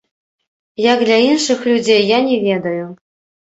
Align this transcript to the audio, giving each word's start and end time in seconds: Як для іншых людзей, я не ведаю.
Як 0.83 1.03
для 1.09 1.17
іншых 1.27 1.59
людзей, 1.73 2.01
я 2.17 2.23
не 2.31 2.39
ведаю. 2.47 2.89